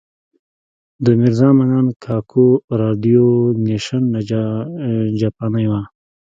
د 1.03 1.05
میرزا 1.19 1.49
منان 1.57 1.87
کاکو 2.03 2.47
راډیو 2.81 3.25
نېشن 3.65 4.03
جاپانۍ 5.21 5.65
وه. 5.71 5.81